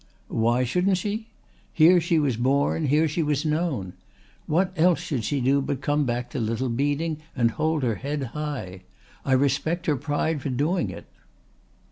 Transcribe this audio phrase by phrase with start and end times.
[0.29, 1.27] "Why shouldn't she?
[1.71, 3.93] Here she was born, here she was known.
[4.47, 8.23] What else should she do but come back to Little Beeding and hold her head
[8.33, 8.81] high?
[9.23, 11.05] I respect her pride for doing it."